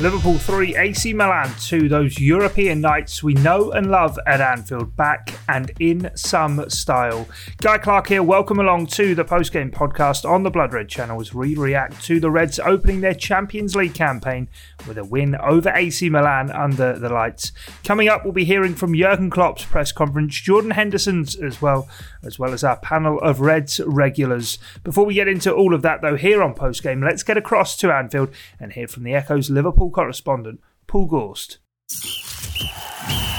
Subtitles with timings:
[0.00, 5.38] Liverpool 3, AC Milan 2, those European nights we know and love at Anfield, back
[5.46, 7.28] and in some style.
[7.58, 11.34] Guy Clark here, welcome along to the post-game podcast on the Blood Red channel as
[11.34, 14.48] we react to the Reds opening their Champions League campaign
[14.88, 17.52] with a win over AC Milan under the lights.
[17.84, 21.90] Coming up, we'll be hearing from Jurgen Klopp's press conference, Jordan Henderson's as well,
[22.22, 24.56] as well as our panel of Reds regulars.
[24.82, 27.92] Before we get into all of that, though, here on post-game, let's get across to
[27.92, 31.58] Anfield and hear from the Echo's Liverpool correspondent, Paul Gorst.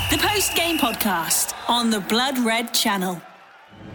[0.09, 3.21] The post game podcast on the Blood Red channel.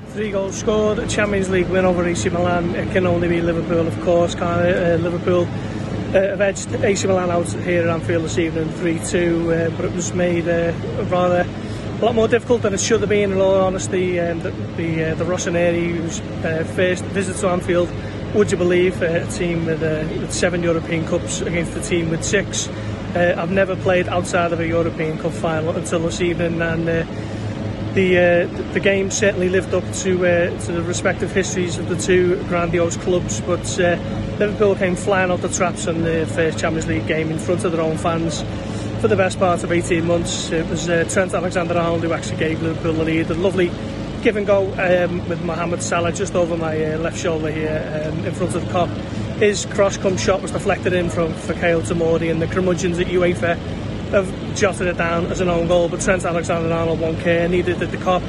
[0.08, 2.74] Three goals scored, a Champions League win over AC Milan.
[2.74, 4.34] It can only be Liverpool, of course.
[4.34, 8.98] Can uh, Liverpool uh, have edged AC Milan out here at Anfield this evening 3
[9.04, 10.72] 2, uh, but it was made uh,
[11.10, 14.18] rather a lot more difficult than it should have been, in all honesty.
[14.20, 17.88] Um, the the, uh, the Rossoneri's uh, first visit to Anfield
[18.36, 22.22] would you believe a team with, uh, with seven European Cups against a team with
[22.22, 22.68] six?
[23.14, 27.06] Uh, I've never played outside of a European Cup final until this evening, and uh,
[27.94, 31.96] the uh, the game certainly lived up to uh, to the respective histories of the
[31.96, 33.40] two grandiose clubs.
[33.40, 33.96] But uh,
[34.38, 37.72] Liverpool came flying out the traps in the first Champions League game in front of
[37.72, 38.42] their own fans
[39.00, 40.50] for the best part of 18 months.
[40.50, 43.30] It was Trent Alexander-Arnold who actually gave Liverpool the lead.
[43.30, 43.70] A lovely
[44.26, 44.64] give and go
[45.04, 48.66] um, with Mohamed Salah just over my uh, left shoulder here um, in front of
[48.66, 48.88] the Kop.
[49.38, 53.56] His cross come shot was deflected in from Fikayo Tomori and the curmudgeons at UEFA
[54.10, 57.92] have jotted it down as an own goal but Trent Alexander-Arnold won't care neither did
[57.92, 58.20] the Kop,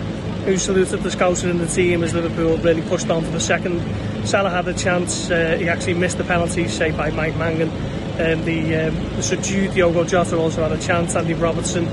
[0.46, 3.82] who saluted the scouser in the team as Liverpool really pushed on for the second.
[4.28, 7.72] Salah had a chance, uh, he actually missed the penalty saved by Mike Maignan
[8.20, 11.88] and the, um, the subdued Diogo Jota also had a chance, Andy Robertson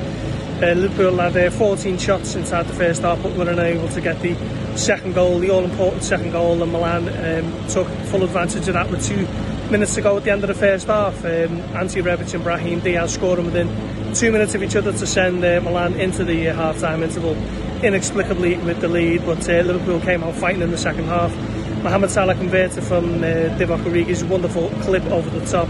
[0.65, 4.20] uh, Liverpool had uh, 14 shots inside the first half, but were unable to get
[4.20, 4.34] the
[4.77, 9.05] second goal, the all-important second goal, and Milan um, took full advantage of that with
[9.06, 9.27] two
[9.71, 11.15] minutes to go at the end of the first half.
[11.25, 13.69] Um, Rebic and Brahim Diaz scoring within
[14.15, 17.37] two minutes of each other to send uh, Milan into the uh, half-time interval
[17.84, 21.34] inexplicably with the lead, but uh, Liverpool came out fighting in the second half.
[21.83, 23.27] Mohamed Salah converted from uh,
[23.59, 25.69] Divock Origi's wonderful clip over the top.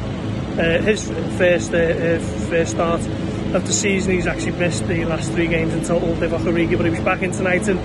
[0.57, 3.01] Uh, his first uh, uh, first start
[3.55, 4.13] of the season.
[4.13, 7.31] He's actually missed the last three games in total, Origi, but he was back in
[7.31, 7.79] tonight and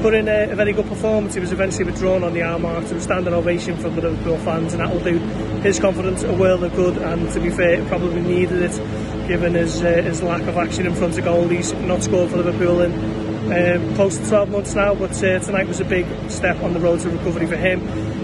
[0.00, 1.34] put in a, a, very good performance.
[1.34, 4.38] He was eventually withdrawn on the hour mark to a standing ovation from the Liverpool
[4.38, 5.18] fans, and that will do
[5.60, 6.96] his confidence a world of good.
[6.98, 10.94] And to be fair, probably needed it, given his uh, his lack of action in
[10.94, 11.48] front of goal.
[11.48, 12.92] He's not scored for Liverpool in
[13.52, 16.80] um, close to 12 months now, but uh, tonight was a big step on the
[16.80, 17.82] road to recovery for him.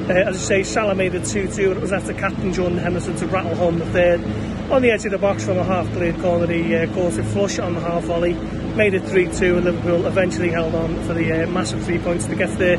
[0.09, 3.17] Uh, as I say, Salah made it 2-2, and it was after captain Jordan Henderson
[3.17, 4.21] to rattle home the third
[4.71, 6.47] on the edge of the box from a half cleared corner.
[6.47, 8.35] He uh, caught it flush on the half volley,
[8.75, 12.27] made it 3 2, and Liverpool eventually held on for the uh, massive three points
[12.27, 12.77] to get the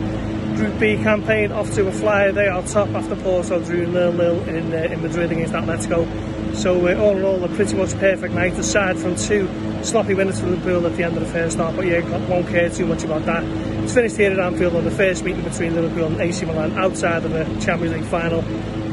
[0.55, 2.31] Group B campaign off to a flyer.
[2.31, 6.55] They are top after Porto drew 0 0 in, uh, in Madrid against Atletico.
[6.55, 9.49] So, uh, all in all, a pretty much perfect night, aside from two
[9.83, 11.75] sloppy winners for Liverpool at the end of the first half.
[11.75, 13.43] But yeah, won't care too much about that.
[13.83, 17.25] It's finished here at Anfield on the first meeting between Liverpool and AC Milan outside
[17.25, 18.41] of the Champions League final.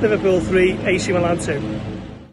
[0.01, 1.92] Liverpool 3, AC Milan 2.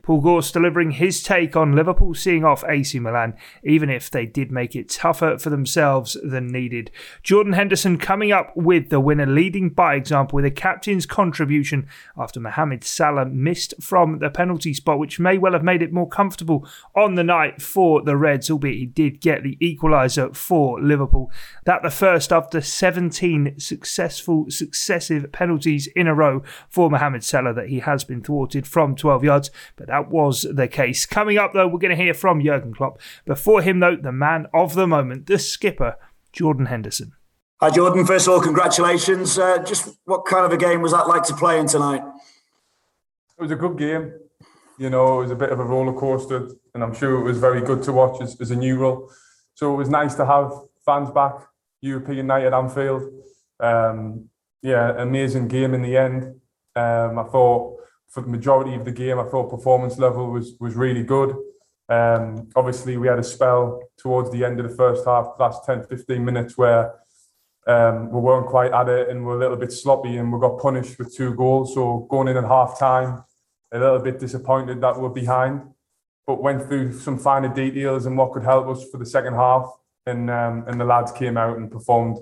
[0.09, 4.52] Paul Gorst delivering his take on Liverpool seeing off AC Milan, even if they did
[4.52, 6.90] make it tougher for themselves than needed.
[7.22, 11.88] Jordan Henderson coming up with the winner, leading by example with a captain's contribution
[12.18, 16.09] after Mohamed Salah missed from the penalty spot, which may well have made it more
[16.09, 21.31] comfortable on the night for the Reds, albeit he did get the equaliser for Liverpool.
[21.66, 27.70] That the first after 17 successful successive penalties in a row for Mohamed Salah that
[27.70, 31.06] he has been thwarted from 12 yards, but that that was the case.
[31.06, 33.00] Coming up, though, we're going to hear from Jurgen Klopp.
[33.26, 35.98] Before him, though, the man of the moment, the skipper,
[36.32, 37.12] Jordan Henderson.
[37.60, 38.06] Hi, Jordan.
[38.06, 39.38] First of all, congratulations.
[39.38, 42.02] Uh, just what kind of a game was that like to play in tonight?
[43.38, 44.14] It was a good game.
[44.78, 47.38] You know, it was a bit of a roller coaster, and I'm sure it was
[47.38, 49.12] very good to watch as, as a role.
[49.56, 50.53] So it was nice to have
[50.85, 51.34] fans back,
[51.82, 53.12] European night at Anfield.
[53.59, 54.29] Um,
[54.62, 56.40] yeah, amazing game in the end.
[56.78, 57.78] Um, I thought
[58.09, 61.35] for the majority of the game, I thought performance level was was really good.
[61.90, 65.85] Um, obviously, we had a spell towards the end of the first half, last 10,
[65.88, 66.94] 15 minutes, where
[67.67, 70.59] um, we weren't quite at it and we're a little bit sloppy and we got
[70.59, 71.73] punished with two goals.
[71.73, 73.23] So going in at half time,
[73.72, 75.61] a little bit disappointed that we're behind,
[76.28, 79.72] but went through some finer details and what could help us for the second half.
[80.06, 82.17] And, um, and the lads came out and performed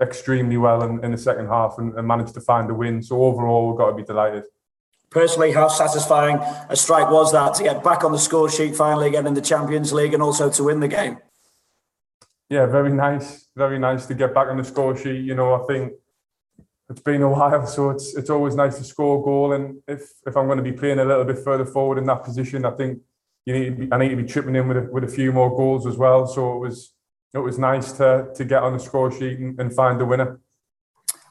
[0.00, 3.02] extremely well in, in the second half and, and managed to find a win.
[3.02, 4.44] So overall, we've got to be delighted
[5.12, 6.36] personally how satisfying
[6.68, 9.40] a strike was that to get back on the score sheet finally again in the
[9.40, 11.18] Champions League and also to win the game?
[12.52, 15.24] yeah, very nice, very nice to get back on the score sheet.
[15.24, 15.94] You know, I think
[16.90, 19.54] it's been a while, so it's it's always nice to score a goal.
[19.54, 22.24] And if if I'm going to be playing a little bit further forward in that
[22.24, 23.00] position, I think
[23.46, 25.32] you need to be, I need to be chipping in with a, with a few
[25.32, 26.26] more goals as well.
[26.26, 26.92] So it was
[27.32, 30.38] it was nice to to get on the score sheet and, and find the winner.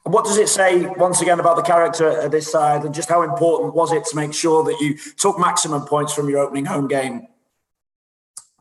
[0.04, 3.10] And what does it say once again about the character of this side, and just
[3.10, 6.66] how important was it to make sure that you took maximum points from your opening
[6.66, 7.28] home game?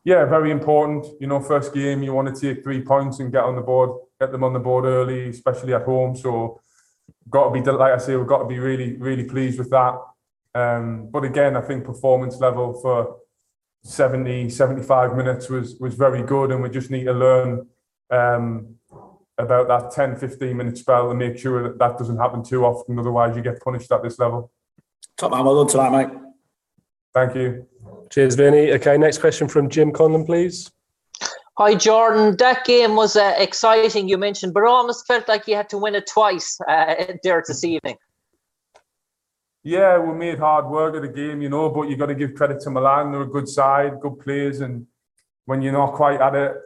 [0.04, 1.06] Yeah, very important.
[1.20, 3.90] You know, first game you want to take three points and get on the board,
[4.18, 6.16] get them on the board early, especially at home.
[6.16, 6.60] So,
[7.28, 9.98] got to be like I say, we've got to be really, really pleased with that.
[10.54, 13.16] Um, but again, I think performance level for
[13.84, 17.66] 70, 75 minutes was was very good, and we just need to learn
[18.10, 18.76] um,
[19.40, 22.98] about that 10, 15 minute spell and make sure that that doesn't happen too often.
[22.98, 24.50] Otherwise, you get punished at this level.
[25.16, 26.18] Top man, well done tonight, mate.
[27.12, 27.66] Thank you.
[28.10, 28.72] Cheers, Vinny.
[28.72, 30.70] Okay, next question from Jim Conlon, please.
[31.58, 32.36] Hi, Jordan.
[32.38, 35.94] That game was uh, exciting, you mentioned, but almost felt like you had to win
[35.94, 37.96] it twice uh, there this evening.
[39.62, 42.34] Yeah, we made hard work of the game, you know, but you got to give
[42.34, 43.12] credit to Milan.
[43.12, 44.86] They're a good side, good players, and
[45.44, 46.56] when you're not quite at it at,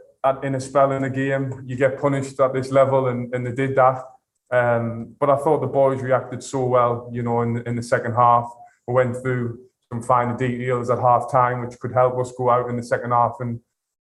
[0.42, 3.52] in a spell in a game, you get punished at this level, and, and they
[3.52, 4.02] did that.
[4.50, 8.14] Um, but I thought the boys reacted so well, you know, in, in the second
[8.14, 8.50] half.
[8.86, 9.58] We went through
[9.92, 13.10] some finer details at half time, which could help us go out in the second
[13.10, 13.60] half and,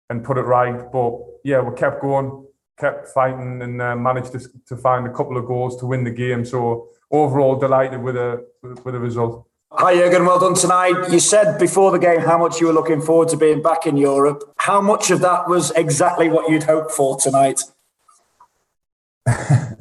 [0.09, 0.91] and put it right.
[0.91, 1.13] But
[1.43, 2.45] yeah, we kept going,
[2.79, 6.11] kept fighting, and uh, managed to, to find a couple of goals to win the
[6.11, 6.43] game.
[6.45, 9.47] So overall, delighted with a with the result.
[9.73, 10.25] Hi, Jurgen.
[10.25, 11.09] Well done tonight.
[11.09, 13.95] You said before the game how much you were looking forward to being back in
[13.95, 14.43] Europe.
[14.57, 17.61] How much of that was exactly what you'd hoped for tonight?
[19.25, 19.75] yeah,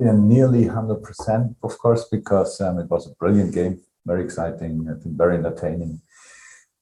[0.00, 5.16] nearly 100%, of course, because um, it was a brilliant game, very exciting, I think
[5.16, 6.00] very entertaining.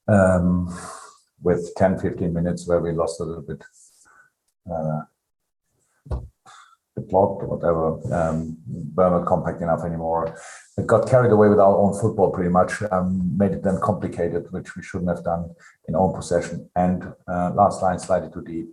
[0.09, 0.75] Um,
[1.43, 3.63] with 10, 15 minutes where we lost a little bit
[4.73, 5.03] uh,
[6.95, 8.57] the plot, whatever, um,
[8.95, 10.37] were not compact enough anymore.
[10.77, 14.47] It got carried away with our own football pretty much, um, made it then complicated,
[14.53, 15.55] which we shouldn't have done
[15.89, 16.71] in own possession.
[16.77, 18.69] And uh, last line slightly too deep,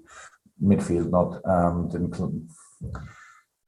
[0.64, 2.16] midfield not um, didn't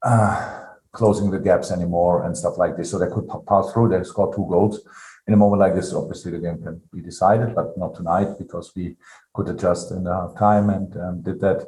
[0.02, 2.90] uh, closing the gaps anymore and stuff like this.
[2.90, 3.88] So they could pass through.
[3.88, 4.80] They scored two goals.
[5.26, 8.72] In a moment like this, obviously the game can be decided, but not tonight because
[8.76, 8.96] we
[9.32, 11.66] could adjust in the half time and um, did that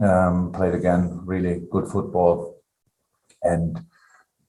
[0.00, 2.56] um, played again really good football
[3.42, 3.80] and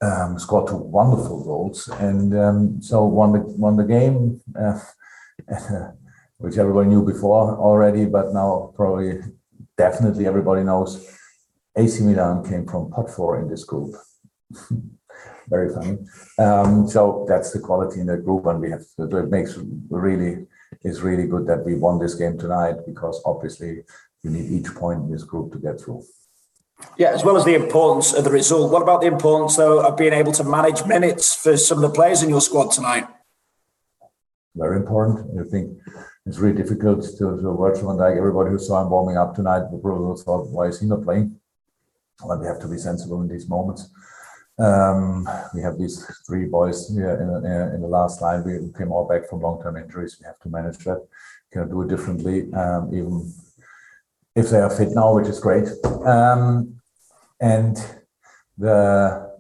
[0.02, 4.80] um, scored two wonderful goals and um, so won the won the game uh,
[6.38, 9.20] which everybody knew before already but now probably
[9.78, 11.10] definitely everybody knows.
[11.76, 13.96] AC Milan came from pot four in this group.
[15.50, 15.98] Very funny.
[16.40, 19.58] Um, so that's the quality in the group and we have to, it makes
[19.90, 20.48] really
[20.84, 23.84] is really good that we won this game tonight because obviously
[24.24, 26.04] you need each point in this group to get through.
[26.98, 29.98] Yeah, as well as the importance of the result, what about the importance, though, of
[29.98, 33.08] being able to manage minutes for some of the players in your squad tonight?
[34.56, 35.40] Very important.
[35.40, 35.78] I think
[36.26, 38.18] it's really difficult to, to watch Van Dijk.
[38.18, 41.40] Everybody who saw him warming up tonight probably thought, why is he not playing?
[42.26, 43.90] But we have to be sensible in these moments.
[44.60, 48.44] Um, we have these three boys here in, in, in, the last line.
[48.44, 50.18] We came all back from long-term injuries.
[50.20, 51.08] We have to manage that.
[51.52, 52.54] Can do it differently.
[52.54, 53.34] Um, even
[54.36, 55.68] if they are fit now, which is great.
[56.06, 56.80] Um,
[57.40, 57.78] and
[58.58, 59.32] the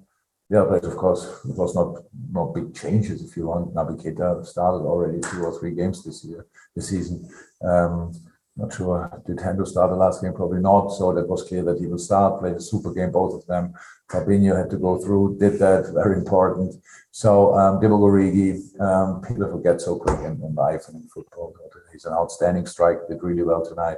[0.49, 3.23] the other place, of course, it was not not big changes.
[3.23, 6.45] If you want, Keita started already two or three games this year,
[6.75, 7.27] this season.
[7.61, 8.13] Um,
[8.55, 10.33] not sure did Hendo start the last game?
[10.33, 10.89] Probably not.
[10.89, 12.39] So that was clear that he will start.
[12.39, 13.73] Played a super game, both of them.
[14.11, 16.75] Fabinho had to go through, did that, very important.
[17.09, 21.55] So um, Origi, um, people forget so quick in, in life and in football.
[21.91, 23.07] He's an outstanding strike.
[23.07, 23.97] Did really well tonight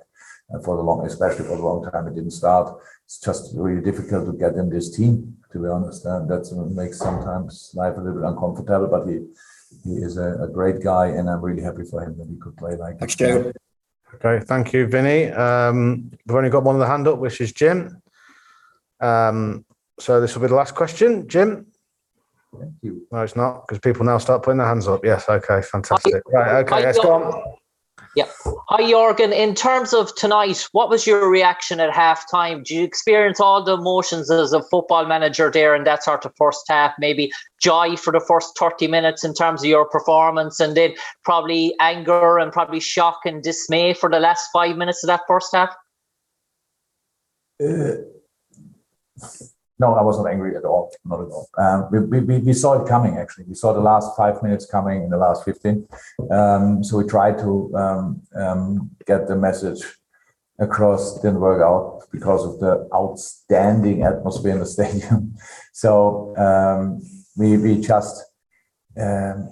[0.64, 2.78] for the long, especially for a long time, it didn't start.
[3.06, 6.06] It's just really difficult to get in this team, to be honest.
[6.06, 8.88] And that makes sometimes life a little bit uncomfortable.
[8.88, 9.20] But he
[9.84, 12.56] he is a, a great guy, and I'm really happy for him that he could
[12.58, 13.00] play like.
[13.00, 13.52] Thanks, Joe.
[14.16, 15.32] Okay, thank you, Vinny.
[15.32, 18.02] Um, we've only got one of the hand up, which is Jim.
[19.02, 19.66] Um,
[20.00, 21.68] so this will be the last question, Jim.
[22.58, 23.06] Thank you.
[23.12, 25.04] No, it's not because people now start putting their hands up.
[25.04, 26.22] Yes, okay, fantastic.
[26.28, 27.56] Right, okay, let's go on.
[28.15, 28.29] Yeah.
[28.69, 29.34] Hi, Jurgen.
[29.34, 32.63] In terms of tonight, what was your reaction at halftime?
[32.63, 36.34] Did you experience all the emotions as a football manager there in that sort of
[36.38, 36.93] first half?
[36.98, 37.29] Maybe
[37.62, 40.93] joy for the first 30 minutes in terms of your performance, and then
[41.25, 45.53] probably anger and probably shock and dismay for the last five minutes of that first
[45.53, 45.75] half?
[47.62, 47.95] Uh,
[49.79, 50.91] no, I was not angry at all.
[51.03, 51.50] Not at all.
[51.58, 53.46] Um, we, we, we saw it coming, actually.
[53.46, 55.88] We saw the last five minutes coming in the last 15.
[56.32, 59.84] Um, so we tried to um, um get the message
[60.60, 65.36] across didn't work out because of the outstanding atmosphere in the stadium.
[65.74, 67.01] So um,
[67.36, 68.24] we we just
[68.98, 69.50] um,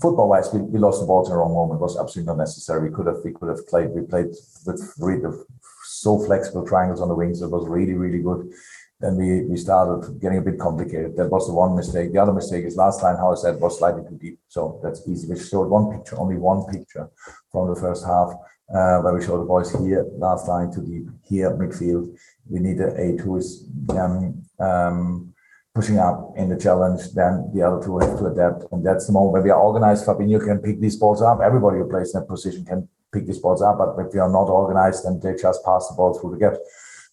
[0.00, 1.78] football wise we, we lost the ball in the wrong moment.
[1.78, 2.88] It was absolutely not necessary.
[2.88, 3.90] We could have we could have played.
[3.90, 4.32] We played
[4.64, 5.46] with
[5.84, 7.42] so flexible triangles on the wings.
[7.42, 8.52] It was really really good.
[9.00, 11.16] Then we we started getting a bit complicated.
[11.16, 12.12] That was the one mistake.
[12.12, 14.38] The other mistake is last time how I said was slightly too deep.
[14.48, 15.28] So that's easy.
[15.28, 17.10] We showed one picture, only one picture
[17.52, 18.30] from the first half
[18.74, 22.16] uh, where we showed the boys here, last line to deep, here midfield.
[22.48, 25.34] We need the a two is um, um,
[25.74, 27.12] pushing up in the challenge.
[27.12, 30.06] Then the other two have to adapt, and that's the moment where we are organized.
[30.06, 31.40] Fabinho can pick these balls up.
[31.40, 34.30] Everybody who plays in that position can pick these balls up, but if we are
[34.30, 36.58] not organized, then they just pass the ball through the gaps.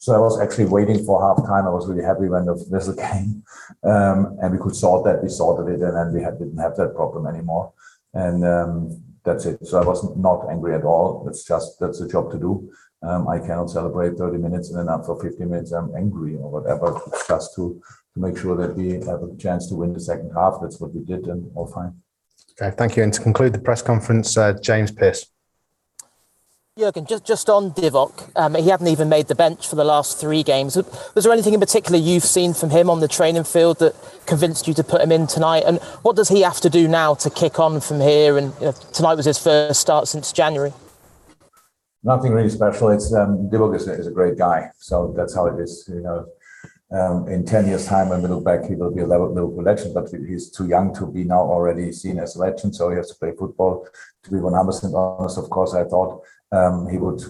[0.03, 1.65] So I was actually waiting for half time.
[1.65, 3.41] I was really happy when the whistle came,
[3.85, 5.23] um, and we could sort that.
[5.23, 7.71] We sorted it, and then we had, didn't have that problem anymore.
[8.13, 9.65] And um, that's it.
[9.65, 11.23] So I was not angry at all.
[11.23, 12.69] That's just that's a job to do.
[13.01, 16.99] Um, I cannot celebrate 30 minutes and then after 50 minutes I'm angry or whatever.
[17.07, 17.81] It's just to
[18.13, 20.59] to make sure that we have a chance to win the second half.
[20.61, 21.93] That's what we did, and all fine.
[22.61, 23.03] Okay, thank you.
[23.03, 25.32] And to conclude the press conference, uh, James Pearce.
[26.79, 30.19] Jurgen, just, just on Divock, um, he hadn't even made the bench for the last
[30.19, 30.75] three games.
[31.13, 33.93] Was there anything in particular you've seen from him on the training field that
[34.25, 35.65] convinced you to put him in tonight?
[35.67, 38.39] And what does he have to do now to kick on from here?
[38.39, 40.73] And you know, tonight was his first start since January.
[42.01, 42.89] Nothing really special.
[42.89, 45.87] It's um, Divock is a, is a great guy, so that's how it is.
[45.87, 46.25] You know,
[46.89, 49.93] um, in 10 years' time, when we look back, he will be a Liverpool legend,
[49.93, 52.75] but he's too young to be now already seen as a legend.
[52.75, 53.87] So he has to play football.
[54.23, 57.21] To be 100% honest, of course, I thought um, he would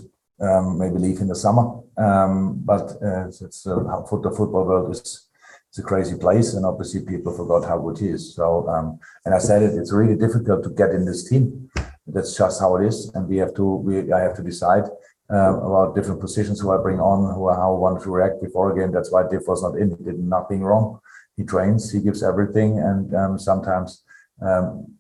[0.42, 1.66] um, maybe leave in the summer.
[1.98, 5.28] Um, but uh, it's uh, the football world is
[5.70, 8.36] it's a crazy place, and obviously people forgot how good he is.
[8.36, 11.72] So, um, and I said it, it's really difficult to get in this team.
[12.06, 13.66] That's just how it is, and we have to.
[13.78, 14.84] We I have to decide
[15.32, 18.72] uh, about different positions who I bring on, who how I want to react before
[18.72, 18.92] a game.
[18.92, 19.90] That's why Div was not in.
[19.98, 21.00] He did nothing wrong.
[21.38, 24.04] He trains, he gives everything, and um, sometimes
[24.42, 24.94] um,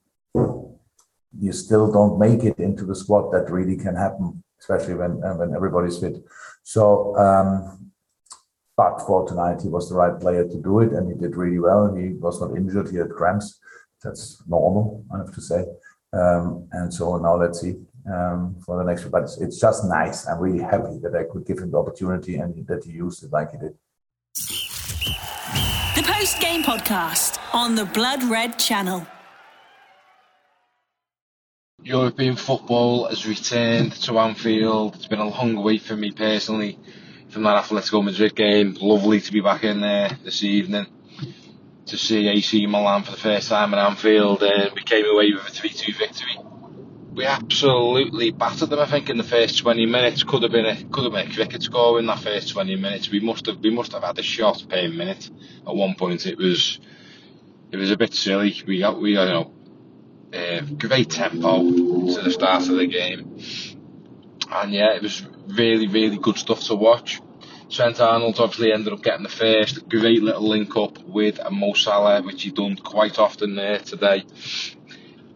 [1.39, 3.31] you still don't make it into the squad.
[3.31, 6.23] That really can happen, especially when uh, when everybody's fit.
[6.63, 7.91] So, um,
[8.75, 11.59] but for tonight, he was the right player to do it, and he did really
[11.59, 11.93] well.
[11.93, 12.89] He was not injured.
[12.89, 13.59] He had cramps.
[14.03, 15.65] That's normal, I have to say.
[16.11, 17.75] Um, and so now let's see
[18.11, 19.05] um, for the next.
[19.05, 20.27] But it's, it's just nice.
[20.27, 23.31] I'm really happy that I could give him the opportunity and that he used it
[23.31, 23.75] like he did.
[25.95, 29.07] The post game podcast on the Blood Red channel.
[31.83, 34.95] European football has returned to Anfield.
[34.95, 36.79] It's been a long wait for me personally
[37.29, 38.77] from that Atletico Madrid game.
[38.79, 40.87] Lovely to be back in there this evening
[41.85, 45.45] to see AC Milan for the first time at Anfield, and we came away with
[45.45, 46.37] a 3 2 victory
[47.15, 48.79] we absolutely battered them.
[48.79, 51.33] I think in the first 20 minutes could have been a could have been a
[51.33, 53.09] cricket score in that first 20 minutes.
[53.09, 55.29] We must have we must have had a shot per minute.
[55.67, 56.79] At one point, it was
[57.71, 58.61] it was a bit silly.
[58.65, 59.51] We got we you know
[60.33, 63.39] uh, great tempo to the start of the game,
[64.51, 67.21] and yeah, it was really really good stuff to watch.
[67.69, 72.21] Trent Arnold obviously ended up getting the first great little link up with Mo Salah,
[72.21, 74.23] which he done quite often there today.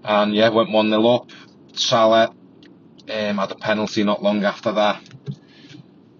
[0.03, 1.31] And yeah, went 1 0 up.
[1.73, 2.35] Salah
[3.09, 5.01] um, had a penalty not long after that.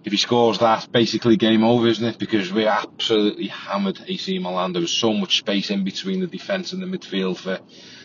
[0.04, 2.18] If he scores that, basically game over, isn't it?
[2.18, 4.72] Because we absolutely hammered AC Milan.
[4.72, 7.60] There was so much space in between the defence and the midfield for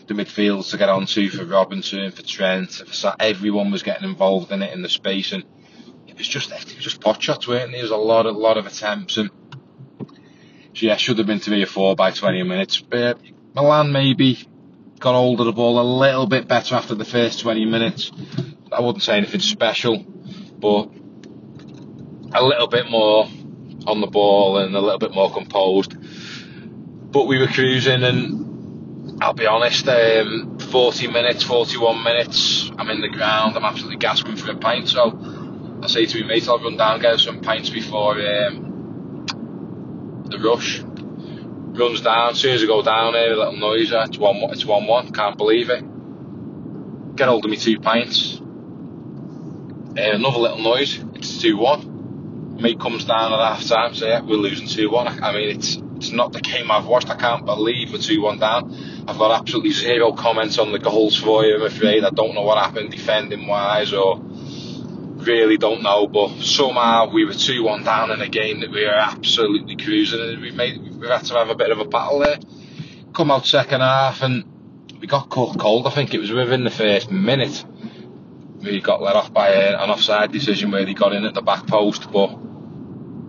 [0.07, 2.71] the midfield to get onto for Robertson, for Trent.
[2.71, 5.43] For everyone was getting involved in it in the space, and
[6.07, 7.81] it was just it was just pot shots, weren't there?
[7.81, 9.29] There was a lot, a lot of attempts, and
[10.73, 12.79] so yeah, should have been three or four by 20 minutes.
[12.81, 13.19] But
[13.53, 14.39] Milan maybe
[14.99, 18.11] got hold of the ball a little bit better after the first 20 minutes.
[18.71, 20.89] I wouldn't say anything special, but
[22.33, 23.27] a little bit more
[23.85, 25.95] on the ball and a little bit more composed.
[27.11, 28.42] But we were cruising, and
[29.23, 34.35] I'll be honest, um, 40 minutes, 41 minutes, I'm in the ground, I'm absolutely gasping
[34.35, 34.89] for a pint.
[34.89, 35.17] So
[35.81, 39.25] I say to my mate, I'll run down and get some pints before um,
[40.25, 42.31] the rush runs down.
[42.31, 43.93] As soon as I go down here, a little noise.
[43.93, 44.35] It's one.
[44.51, 45.13] It's one one.
[45.13, 47.15] Can't believe it.
[47.15, 48.41] Get hold of me two pints.
[48.41, 51.01] Uh, another little noise.
[51.15, 52.57] It's two one.
[52.61, 53.95] Mate comes down at half time.
[53.95, 55.07] So yeah, we're losing two one.
[55.07, 57.09] I, I mean, it's it's not the game I've watched.
[57.09, 58.92] I can't believe we're two one down.
[59.07, 61.55] I've got absolutely zero comments on the goals for you.
[61.55, 67.11] I'm afraid I don't know what happened defending wise or really don't know, but somehow
[67.11, 70.51] we were 2 1 down in a game that we were absolutely cruising and we
[70.51, 72.39] made we had to have a bit of a battle there.
[73.13, 74.45] Come out second half and
[74.99, 75.85] we got caught cold.
[75.85, 77.65] I think it was within the first minute.
[78.61, 81.67] we got let off by an offside decision where he got in at the back
[81.67, 82.11] post.
[82.11, 82.37] But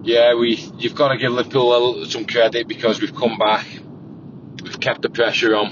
[0.02, 3.66] yeah, we you've got to give Liverpool some credit because we've come back,
[4.64, 5.68] we've kept the pressure on,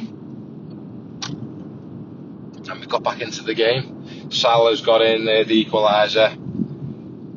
[2.69, 4.31] and we got back into the game.
[4.31, 6.39] Salah's got in there, the equaliser.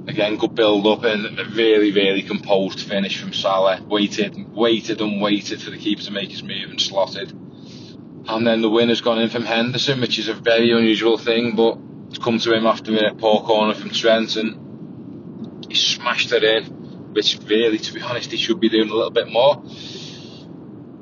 [0.08, 3.82] Again, good build up and a really, really composed finish from Salah.
[3.82, 7.32] Waited, waited and waited for the keeper to make his move and slotted.
[7.32, 11.80] And then the winner's gone in from Henderson, which is a very unusual thing, but
[12.10, 16.66] it's come to him after a poor corner from Trent and he smashed it in,
[17.14, 19.64] which really, to be honest, he should be doing a little bit more.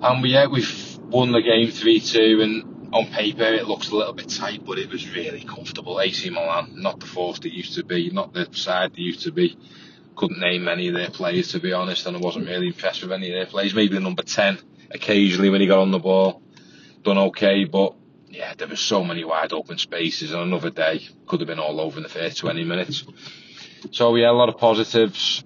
[0.04, 3.96] And we, yeah, we've won the game 3 2, and on paper it looks a
[3.96, 6.02] little bit tight, but it was really comfortable.
[6.02, 9.32] AC Milan, not the force they used to be, not the side they used to
[9.32, 9.58] be.
[10.18, 13.14] Couldn't name any of their players, to be honest, and I wasn't really impressed with
[13.14, 13.74] any of their players.
[13.74, 14.60] Maybe the number 10
[14.92, 16.44] occasionally when he got on the ball
[17.04, 17.96] done okay, but
[18.30, 20.32] yeah, there were so many wide open spaces.
[20.32, 23.06] and another day, could have been all over in the first 20 minutes.
[23.92, 25.46] So yeah, a lot of positives.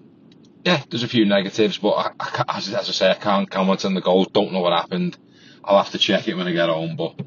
[0.67, 3.86] Yeah, there's a few negatives, but I, I, as, as I say, I can't comment
[3.86, 4.27] on the goals.
[4.33, 5.17] Don't know what happened.
[5.63, 6.97] I'll have to check it when I get home.
[6.97, 7.21] But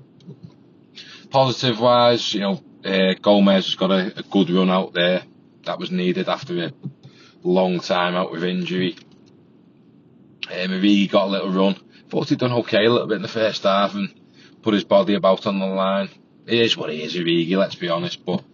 [1.31, 5.23] positive wise, you know, uh, Gomez has got a, a good run out there.
[5.65, 6.73] That was needed after a
[7.43, 8.99] long time out with injury.
[10.47, 11.77] Uh, Mane got a little run.
[12.11, 14.13] Thought he'd done okay a little bit in the first half and
[14.61, 16.11] put his body about on the line.
[16.47, 18.23] He is what he is, Origi, let's be honest.
[18.23, 18.45] But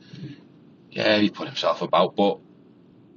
[0.92, 2.14] yeah, he put himself about.
[2.14, 2.38] But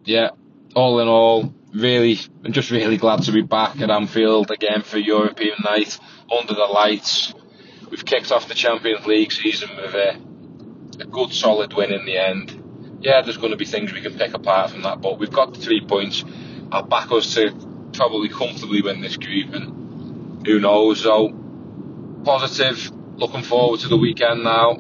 [0.04, 0.32] yeah,
[0.76, 4.98] all in all, really, I'm just really glad to be back at Anfield again for
[4.98, 6.00] European night
[6.32, 7.34] under the lights.
[7.90, 10.20] We've kicked off the Champions League season with a,
[11.02, 13.00] a good, solid win in the end.
[13.02, 15.54] Yeah, there's going to be things we can pick apart from that, but we've got
[15.54, 16.24] the three points.
[16.72, 17.52] I'll back us to
[17.94, 21.02] probably comfortably win this group, and who knows?
[21.02, 21.34] So
[22.24, 22.92] positive.
[23.18, 24.78] Looking forward to the weekend now.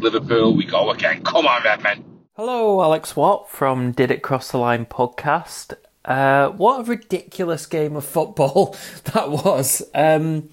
[0.00, 1.22] Liverpool, we go again.
[1.22, 2.04] Come on, Redmen.
[2.34, 5.74] Hello, Alex Watt from Did It Cross the Line podcast.
[6.04, 8.76] Uh, what a ridiculous game of football
[9.12, 9.82] that was.
[9.94, 10.48] Um,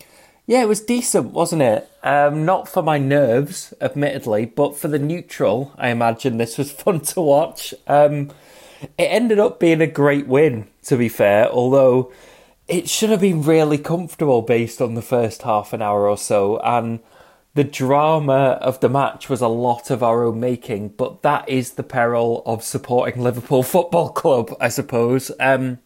[0.45, 1.89] yeah, it was decent, wasn't it?
[2.03, 7.01] Um, not for my nerves, admittedly, but for the neutral, I imagine this was fun
[7.01, 7.73] to watch.
[7.85, 8.31] Um,
[8.97, 12.11] it ended up being a great win, to be fair, although
[12.67, 16.59] it should have been really comfortable based on the first half an hour or so,
[16.59, 16.99] and
[17.57, 21.71] the drama of the match was a lot of our own making, but that is
[21.71, 25.31] the peril of supporting Liverpool Football Club, I suppose.
[25.39, 25.79] Um,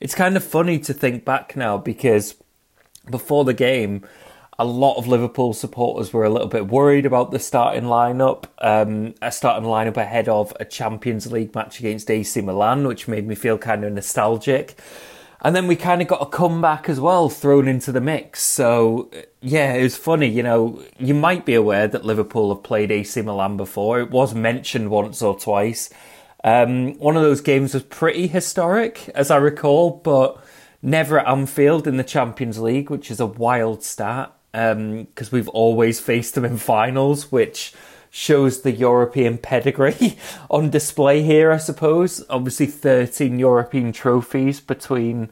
[0.00, 2.36] it's kind of funny to think back now because
[3.10, 4.06] before the game,
[4.58, 9.14] a lot of Liverpool supporters were a little bit worried about the starting lineup, um,
[9.20, 13.34] a starting lineup ahead of a Champions League match against AC Milan, which made me
[13.34, 14.78] feel kind of nostalgic.
[15.44, 18.42] And then we kind of got a comeback as well thrown into the mix.
[18.42, 20.28] So, yeah, it was funny.
[20.28, 24.00] You know, you might be aware that Liverpool have played AC Milan before.
[24.00, 25.90] It was mentioned once or twice.
[26.44, 30.42] Um, one of those games was pretty historic, as I recall, but
[30.80, 35.48] never at Anfield in the Champions League, which is a wild stat because um, we've
[35.48, 37.72] always faced them in finals, which
[38.14, 40.18] shows the European pedigree
[40.50, 42.22] on display here, I suppose.
[42.28, 45.30] Obviously, 13 European trophies between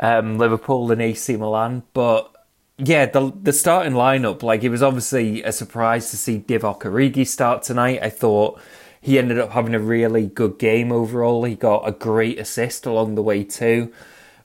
[0.00, 1.84] um, Liverpool and AC Milan.
[1.94, 2.34] But
[2.76, 7.26] yeah, the the starting lineup, like it was obviously a surprise to see Divock Origi
[7.26, 8.00] start tonight.
[8.02, 8.60] I thought
[9.00, 11.44] he ended up having a really good game overall.
[11.44, 13.92] He got a great assist along the way too.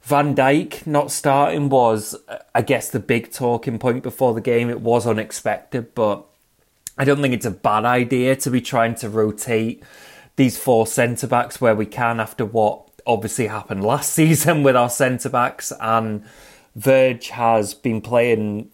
[0.03, 2.15] Van Dijk not starting was,
[2.53, 4.69] I guess, the big talking point before the game.
[4.69, 6.27] It was unexpected, but
[6.97, 9.83] I don't think it's a bad idea to be trying to rotate
[10.35, 14.89] these four centre backs where we can after what obviously happened last season with our
[14.89, 15.71] centre backs.
[15.79, 16.23] And
[16.75, 18.69] Verge has been playing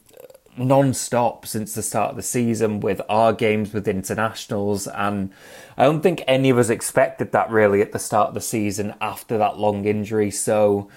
[0.57, 4.87] non stop since the start of the season with our games with internationals.
[4.87, 5.31] And
[5.77, 8.93] I don't think any of us expected that really at the start of the season
[8.99, 10.31] after that long injury.
[10.31, 10.89] So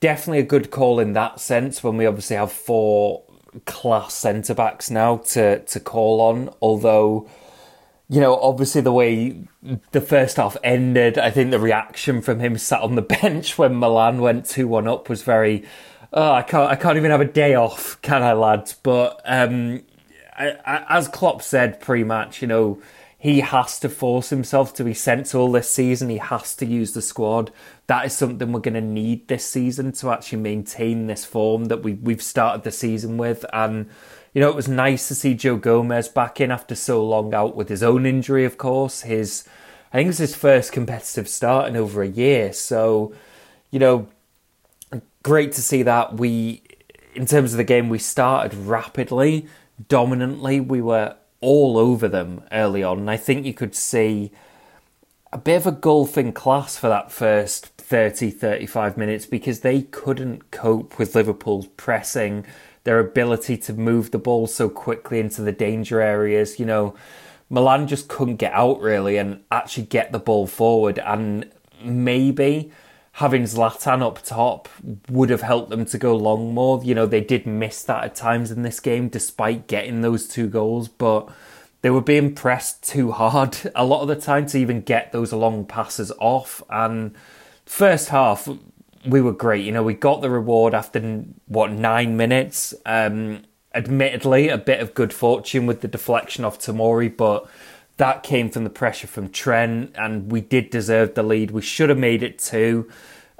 [0.00, 3.24] definitely a good call in that sense when we obviously have four
[3.66, 6.50] class centre backs now to to call on.
[6.60, 7.28] Although,
[8.08, 9.44] you know, obviously the way
[9.92, 13.78] the first half ended, I think the reaction from him sat on the bench when
[13.78, 15.64] Milan went two one up was very.
[16.10, 16.70] Oh, I can't.
[16.70, 18.74] I can't even have a day off, can I, lads?
[18.82, 19.82] But um,
[20.38, 22.80] I, I, as Klopp said pre-match, you know,
[23.18, 26.08] he has to force himself to be sensible this season.
[26.08, 27.50] He has to use the squad
[27.88, 31.82] that is something we're going to need this season to actually maintain this form that
[31.82, 33.44] we we've started the season with.
[33.52, 33.88] And
[34.32, 37.56] you know, it was nice to see Joe Gomez back in after so long out
[37.56, 38.44] with his own injury.
[38.44, 39.48] Of course, his
[39.92, 42.52] I think it's his first competitive start in over a year.
[42.52, 43.14] So,
[43.70, 44.08] you know,
[45.22, 46.62] great to see that we,
[47.14, 49.46] in terms of the game, we started rapidly,
[49.88, 50.60] dominantly.
[50.60, 52.98] We were all over them early on.
[52.98, 54.30] And I think you could see
[55.32, 59.80] a bit of a gulf in class for that first 30, 35 minutes because they
[59.80, 62.44] couldn't cope with Liverpool's pressing,
[62.84, 66.60] their ability to move the ball so quickly into the danger areas.
[66.60, 66.94] You know,
[67.48, 70.98] Milan just couldn't get out really and actually get the ball forward.
[70.98, 71.50] And
[71.82, 72.70] maybe
[73.12, 74.68] having Zlatan up top
[75.08, 76.84] would have helped them to go long more.
[76.84, 80.46] You know, they did miss that at times in this game despite getting those two
[80.48, 81.26] goals, but
[81.80, 85.32] they were being pressed too hard a lot of the time to even get those
[85.32, 86.62] long passes off.
[86.68, 87.14] And
[87.68, 88.48] first half,
[89.06, 89.64] we were great.
[89.64, 91.00] You know, we got the reward after
[91.46, 92.74] what nine minutes.
[92.84, 93.42] Um,
[93.74, 97.48] admittedly, a bit of good fortune with the deflection of Tomori, but
[97.98, 101.50] that came from the pressure from Trent, and we did deserve the lead.
[101.50, 102.88] We should have made it two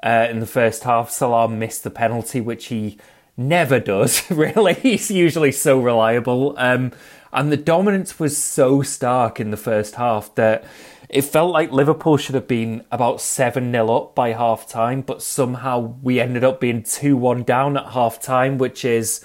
[0.02, 1.10] uh, in the first half.
[1.10, 2.98] Salah missed the penalty, which he
[3.36, 4.74] never does, really.
[4.74, 6.54] He's usually so reliable.
[6.58, 6.92] Um,
[7.32, 10.64] and the dominance was so stark in the first half that
[11.08, 15.22] it felt like Liverpool should have been about 7 0 up by half time, but
[15.22, 19.24] somehow we ended up being 2 1 down at half time, which is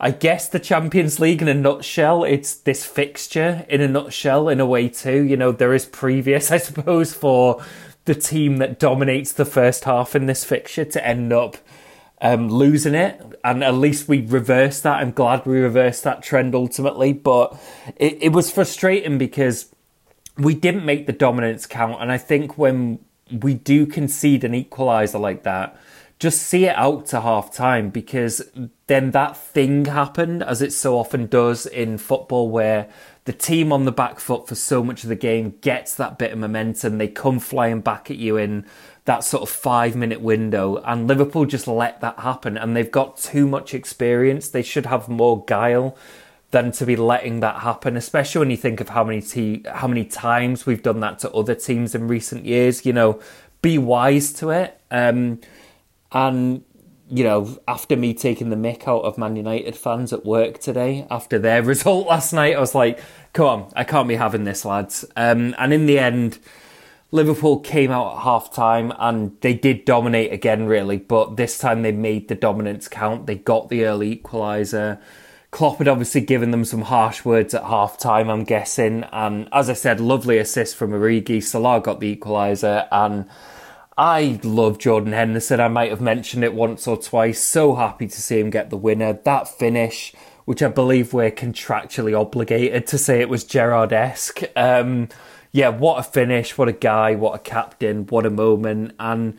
[0.00, 4.60] I guess the Champions League in a nutshell, it's this fixture in a nutshell in
[4.60, 5.24] a way too.
[5.24, 7.62] You know, there is previous, I suppose, for
[8.04, 11.56] the team that dominates the first half in this fixture to end up
[12.20, 13.20] um, losing it.
[13.44, 15.00] And at least we reversed that.
[15.00, 17.12] I'm glad we reversed that trend ultimately.
[17.12, 17.58] But
[17.96, 19.74] it, it was frustrating because
[20.38, 22.00] we didn't make the dominance count.
[22.00, 25.76] And I think when we do concede an equaliser like that,
[26.18, 28.42] just see it out to half time because
[28.88, 32.88] then that thing happened as it so often does in football where
[33.24, 36.32] the team on the back foot for so much of the game gets that bit
[36.32, 36.98] of momentum.
[36.98, 38.64] They come flying back at you in
[39.04, 42.56] that sort of five minute window, and Liverpool just let that happen.
[42.56, 44.48] And they've got too much experience.
[44.48, 45.96] They should have more guile
[46.50, 49.86] than to be letting that happen, especially when you think of how many te- how
[49.86, 52.86] many times we've done that to other teams in recent years.
[52.86, 53.20] You know,
[53.62, 54.80] be wise to it.
[54.90, 55.40] Um,
[56.12, 56.64] and,
[57.10, 61.06] you know, after me taking the mick out of Man United fans at work today,
[61.10, 63.00] after their result last night, I was like,
[63.32, 65.04] come on, I can't be having this, lads.
[65.16, 66.38] Um, and in the end,
[67.10, 71.82] Liverpool came out at half time and they did dominate again, really, but this time
[71.82, 73.26] they made the dominance count.
[73.26, 75.00] They got the early equaliser.
[75.50, 79.04] Klopp had obviously given them some harsh words at half time, I'm guessing.
[79.12, 81.42] And as I said, lovely assist from Origi.
[81.42, 83.26] Salah got the equaliser and
[83.96, 85.58] I love Jordan Henderson.
[85.58, 87.40] I might have mentioned it once or twice.
[87.40, 89.14] So happy to see him get the winner.
[89.14, 90.12] That finish,
[90.44, 94.42] which I believe we're contractually obligated to say it was Gerrard esque.
[94.54, 95.08] Um,
[95.50, 96.56] yeah, what a finish.
[96.56, 97.16] What a guy.
[97.16, 98.06] What a captain.
[98.06, 98.94] What a moment.
[99.00, 99.38] And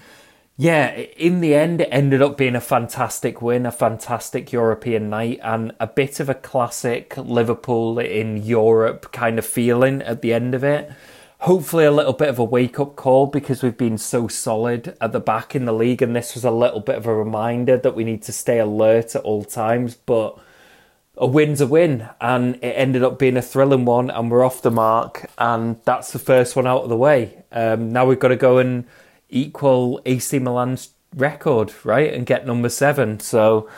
[0.62, 5.40] yeah, in the end, it ended up being a fantastic win, a fantastic European night,
[5.42, 10.54] and a bit of a classic Liverpool in Europe kind of feeling at the end
[10.54, 10.92] of it
[11.40, 15.12] hopefully a little bit of a wake up call because we've been so solid at
[15.12, 17.96] the back in the league, and this was a little bit of a reminder that
[17.96, 19.96] we need to stay alert at all times.
[19.96, 20.38] But
[21.16, 24.62] a win's a win, and it ended up being a thrilling one, and we're off
[24.62, 27.44] the mark, and that's the first one out of the way.
[27.52, 28.86] Um, now we've got to go and
[29.30, 33.20] equal AC Milan's record, right, and get number seven.
[33.20, 33.70] So,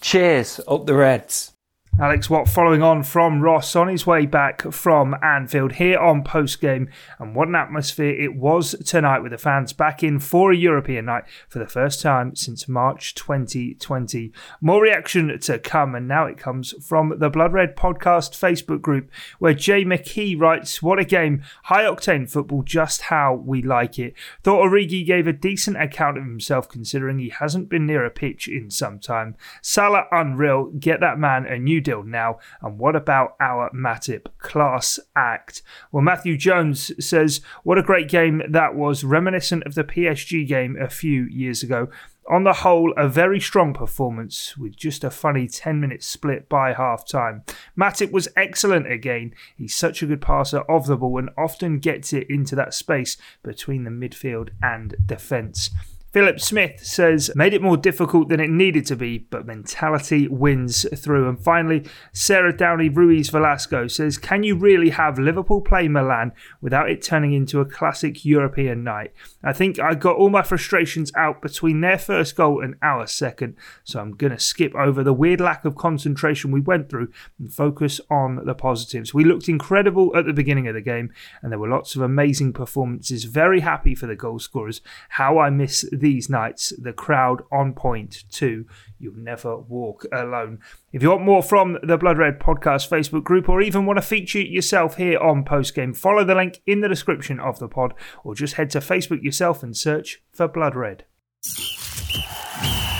[0.00, 1.53] cheers up the Reds.
[2.00, 6.60] Alex Watt following on from Ross on his way back from Anfield here on post
[6.60, 6.88] game.
[7.20, 11.04] And what an atmosphere it was tonight with the fans back in for a European
[11.04, 14.32] night for the first time since March 2020.
[14.60, 19.08] More reaction to come, and now it comes from the Blood Red Podcast Facebook group
[19.38, 21.44] where Jay McKee writes, What a game!
[21.64, 24.14] High octane football, just how we like it.
[24.42, 28.48] Thought Origi gave a decent account of himself considering he hasn't been near a pitch
[28.48, 29.36] in some time.
[29.62, 32.38] Salah unreal, get that man a new deal now.
[32.60, 35.62] And what about our Matip class act?
[35.92, 40.76] Well, Matthew Jones says, What a great game that was, reminiscent of the PSG game
[40.80, 41.88] a few years ago.
[42.26, 46.72] On the whole, a very strong performance with just a funny 10 minute split by
[46.72, 47.42] half time.
[47.78, 49.34] Matip was excellent again.
[49.54, 53.18] He's such a good passer of the ball and often gets it into that space
[53.42, 55.70] between the midfield and defence.
[56.14, 60.86] Philip Smith says, made it more difficult than it needed to be, but mentality wins
[60.96, 61.28] through.
[61.28, 66.88] And finally, Sarah Downey Ruiz Velasco says, Can you really have Liverpool play Milan without
[66.88, 69.10] it turning into a classic European night?
[69.44, 73.56] I think I got all my frustrations out between their first goal and our second,
[73.84, 77.52] so I'm going to skip over the weird lack of concentration we went through and
[77.52, 79.12] focus on the positives.
[79.12, 82.54] We looked incredible at the beginning of the game, and there were lots of amazing
[82.54, 83.24] performances.
[83.24, 84.80] Very happy for the goal scorers.
[85.10, 86.72] How I miss these nights.
[86.80, 88.66] The crowd on point too.
[88.98, 90.60] You'll never walk alone.
[90.92, 94.02] If you want more from the Blood Red Podcast Facebook group or even want to
[94.02, 98.34] feature yourself here on Postgame, follow the link in the description of the pod or
[98.34, 101.04] just head to Facebook yourself and search for Blood Red.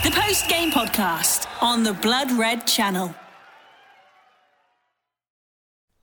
[0.02, 3.14] The Post Game Podcast on the Blood Red channel.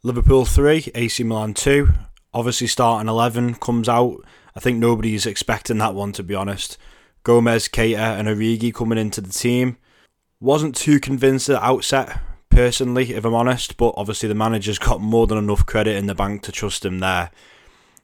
[0.04, 1.90] Liverpool 3, AC Milan 2.
[2.34, 4.24] Obviously, starting 11 comes out.
[4.56, 6.78] I think nobody's expecting that one, to be honest.
[7.24, 9.78] Gomez, Keita, and Origi coming into the team.
[10.40, 15.02] Wasn't too convinced at the outset, personally, if I'm honest, but obviously the manager's got
[15.02, 17.30] more than enough credit in the bank to trust him there.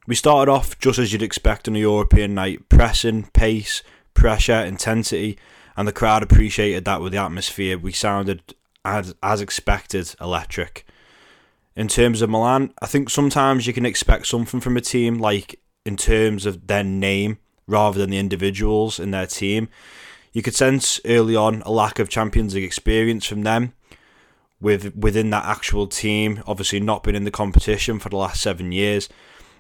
[0.08, 5.38] We started off just as you'd expect on a European night pressing, pace, pressure, intensity,
[5.76, 7.78] and the crowd appreciated that with the atmosphere.
[7.78, 10.86] We sounded, as, as expected, electric.
[11.76, 15.60] In terms of Milan, I think sometimes you can expect something from a team, like
[15.86, 19.68] in terms of their name rather than the individuals in their team.
[20.32, 23.74] You could sense early on a lack of Champions League experience from them
[24.62, 28.72] with within that actual team, obviously not been in the competition for the last seven
[28.72, 29.10] years.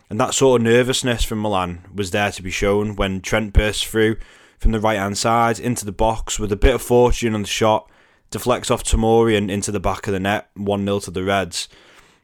[0.09, 3.85] And that sort of nervousness from Milan was there to be shown when Trent burst
[3.85, 4.17] through
[4.57, 7.47] from the right hand side into the box with a bit of fortune on the
[7.47, 7.89] shot,
[8.31, 11.67] deflects off Tomori and into the back of the net, 1 0 to the Reds.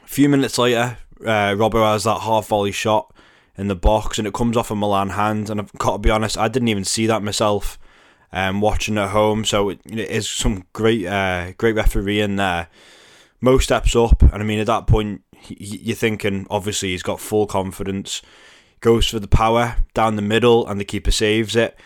[0.03, 3.13] A few minutes later, uh, Robbo has that half volley shot
[3.57, 5.49] in the box and it comes off a Milan hand.
[5.49, 7.77] And I've got to be honest, I didn't even see that myself
[8.31, 9.45] um, watching at home.
[9.45, 12.69] So it, it is some great, uh, great refereeing there.
[13.41, 17.47] Mo steps up, and I mean, at that point, you're thinking obviously he's got full
[17.47, 18.21] confidence.
[18.79, 21.77] Goes for the power down the middle, and the keeper saves it.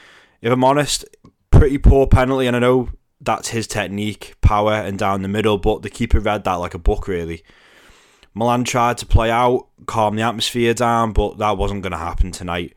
[0.42, 1.06] If I'm honest,
[1.52, 2.90] pretty poor penalty, and I know
[3.22, 6.80] that's his technique, power and down the middle, but the keeper read that like a
[6.80, 7.44] book, really.
[8.34, 12.32] Milan tried to play out, calm the atmosphere down, but that wasn't going to happen
[12.32, 12.76] tonight.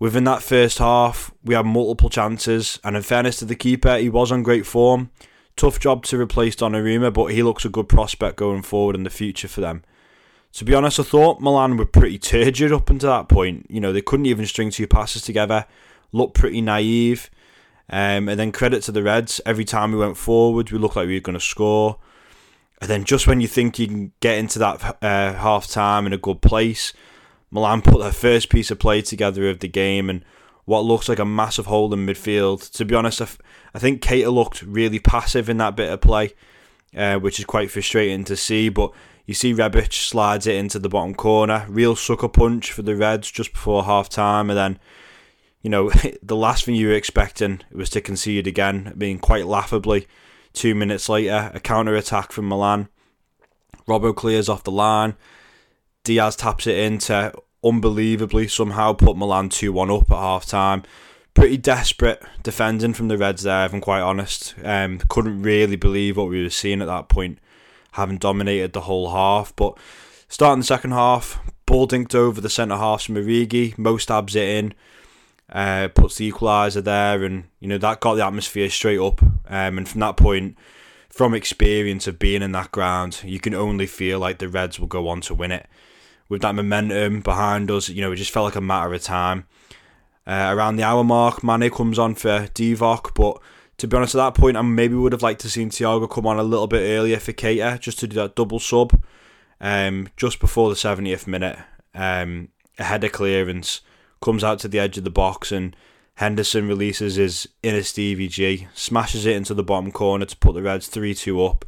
[0.00, 4.08] Within that first half, we had multiple chances, and in fairness to the keeper, he
[4.08, 5.10] was on great form.
[5.56, 9.10] Tough job to replace Donnarumma, but he looks a good prospect going forward in the
[9.10, 9.84] future for them.
[10.54, 13.66] To be honest, I thought Milan were pretty turgid up until that point.
[13.68, 15.66] You know, they couldn't even string two passes together,
[16.12, 17.30] looked pretty naive.
[17.88, 21.06] Um, and then credit to the Reds, every time we went forward, we looked like
[21.06, 21.98] we were going to score.
[22.80, 26.12] And then just when you think you can get into that uh, half time in
[26.12, 26.92] a good place,
[27.50, 30.24] Milan put their first piece of play together of the game and
[30.64, 32.70] what looks like a massive hole in midfield.
[32.72, 33.38] To be honest, I, f-
[33.74, 36.32] I think Keita looked really passive in that bit of play,
[36.96, 38.68] uh, which is quite frustrating to see.
[38.68, 38.92] But
[39.26, 41.66] you see Rebic slides it into the bottom corner.
[41.68, 44.48] Real sucker punch for the Reds just before half time.
[44.48, 44.78] And then,
[45.60, 45.90] you know,
[46.22, 50.06] the last thing you were expecting was to concede again, being quite laughably.
[50.52, 52.88] Two minutes later, a counter attack from Milan.
[53.88, 55.16] Robbo clears off the line.
[56.04, 57.32] Diaz taps it in to
[57.64, 60.84] unbelievably somehow put Milan 2 1 up at half time.
[61.34, 64.54] Pretty desperate defending from the Reds there, if I'm quite honest.
[64.62, 67.38] Um, couldn't really believe what we were seeing at that point,
[67.92, 69.54] having dominated the whole half.
[69.56, 69.76] But
[70.28, 74.48] starting the second half, ball dinked over the centre half from Origi, Mo stabs it
[74.48, 74.74] in
[75.50, 79.22] uh, puts the equaliser there, and you know that got the atmosphere straight up.
[79.22, 80.56] Um, and from that point,
[81.08, 84.86] from experience of being in that ground, you can only feel like the Reds will
[84.86, 85.66] go on to win it.
[86.28, 89.46] With that momentum behind us, you know, it just felt like a matter of time.
[90.26, 93.40] Uh, around the hour mark, Mane comes on for Divock, but
[93.78, 96.26] to be honest, at that point, I maybe would have liked to seen Thiago come
[96.26, 99.02] on a little bit earlier for Keita, just to do that double sub,
[99.60, 101.58] um, just before the 70th minute,
[101.94, 103.82] um, ahead of clearance
[104.22, 105.76] comes out to the edge of the box and
[106.14, 110.62] Henderson releases his inner Stevie G, smashes it into the bottom corner to put the
[110.62, 111.64] Reds 3 2 up,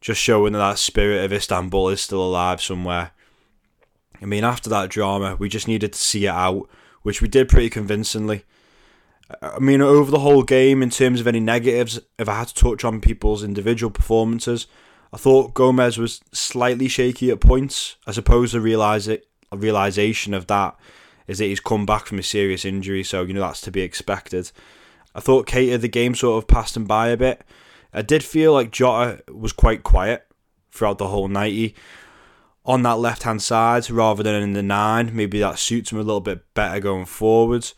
[0.00, 3.12] just showing that that spirit of Istanbul is still alive somewhere.
[4.20, 6.68] I mean, after that drama, we just needed to see it out,
[7.02, 8.44] which we did pretty convincingly.
[9.42, 12.54] I mean, over the whole game, in terms of any negatives, if I had to
[12.54, 14.66] touch on people's individual performances,
[15.12, 17.96] I thought Gomez was slightly shaky at points.
[18.06, 20.76] I suppose the realise it, realization of that
[21.26, 23.82] is that he's come back from a serious injury, so you know that's to be
[23.82, 24.50] expected.
[25.14, 27.42] I thought Keita the game sort of passed him by a bit.
[27.92, 30.26] I did feel like Jota was quite quiet
[30.72, 31.74] throughout the whole 90
[32.70, 35.10] on that left hand side rather than in the nine.
[35.12, 37.74] Maybe that suits him a little bit better going forwards.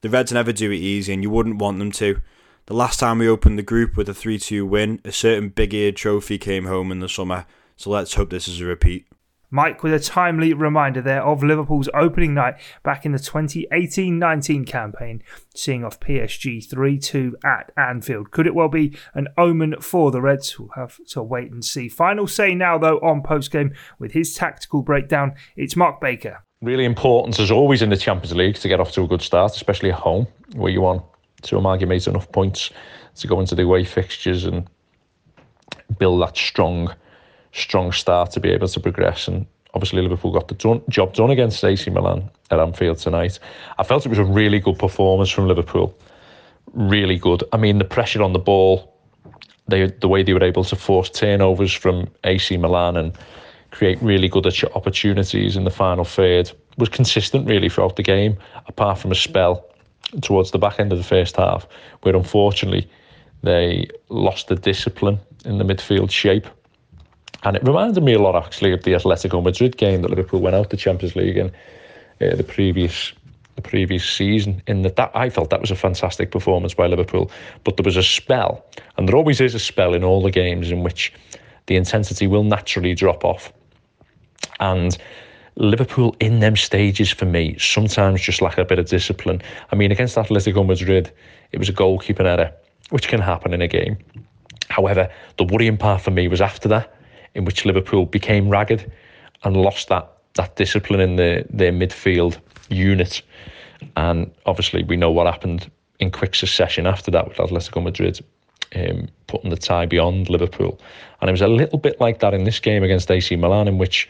[0.00, 2.20] The Reds never do it easy, and you wouldn't want them to.
[2.66, 5.72] The last time we opened the group with a 3 2 win, a certain big
[5.72, 9.06] eared trophy came home in the summer, so let's hope this is a repeat.
[9.54, 14.64] Mike with a timely reminder there of Liverpool's opening night back in the 2018 19
[14.64, 15.22] campaign,
[15.54, 18.32] seeing off PSG 3 2 at Anfield.
[18.32, 20.58] Could it well be an omen for the Reds?
[20.58, 21.88] We'll have to wait and see.
[21.88, 25.36] Final say now, though, on post game with his tactical breakdown.
[25.54, 26.42] It's Mark Baker.
[26.60, 29.54] really important as always in the Champions League to get off to a good start,
[29.54, 31.04] especially at home where you want
[31.42, 32.70] to amalgamate enough points
[33.14, 34.68] to go into the away fixtures and
[36.00, 36.92] build that strong,
[37.54, 39.26] strong start to be able to progress.
[39.28, 43.38] And obviously, Liverpool got the done, job done against AC Milan at Anfield tonight.
[43.78, 45.96] I felt it was a really good performance from Liverpool.
[46.72, 47.44] Really good.
[47.52, 48.92] I mean, the pressure on the ball,
[49.68, 53.16] they, the way they were able to force turnovers from AC Milan and
[53.70, 58.36] create really good opportunities in the final third was consistent really throughout the game,
[58.66, 59.64] apart from a spell
[60.22, 61.66] towards the back end of the first half,
[62.02, 62.88] where unfortunately
[63.42, 66.46] they lost the discipline in the midfield shape.
[67.44, 70.56] And it reminded me a lot actually of the Atletico Madrid game that Liverpool went
[70.56, 71.48] out the Champions League in
[72.20, 73.12] uh, the previous
[73.56, 74.62] the previous season.
[74.66, 77.30] In that, that I felt that was a fantastic performance by Liverpool,
[77.62, 78.64] but there was a spell,
[78.96, 81.12] and there always is a spell in all the games in which
[81.66, 83.52] the intensity will naturally drop off,
[84.58, 84.98] and
[85.56, 89.40] Liverpool in them stages for me sometimes just lack a bit of discipline.
[89.70, 91.12] I mean, against Atletico Madrid,
[91.52, 92.52] it was a goalkeeping error,
[92.90, 93.96] which can happen in a game.
[94.68, 96.93] However, the worrying part for me was after that,
[97.34, 98.90] in which Liverpool became ragged
[99.42, 103.22] and lost that that discipline in the, their midfield unit.
[103.96, 105.70] And obviously, we know what happened
[106.00, 108.20] in quick succession after that with Atletico Madrid
[108.74, 110.80] um, putting the tie beyond Liverpool.
[111.20, 113.78] And it was a little bit like that in this game against AC Milan, in
[113.78, 114.08] which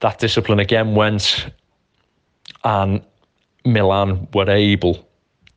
[0.00, 1.50] that discipline again went,
[2.64, 3.02] and
[3.64, 5.06] Milan were able